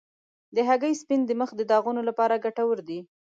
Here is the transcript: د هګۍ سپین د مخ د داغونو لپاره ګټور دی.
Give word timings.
د 0.55 0.57
هګۍ 0.67 0.93
سپین 1.01 1.21
د 1.25 1.31
مخ 1.39 1.49
د 1.57 1.61
داغونو 1.71 2.01
لپاره 2.09 2.41
ګټور 2.45 2.77
دی. 2.87 2.99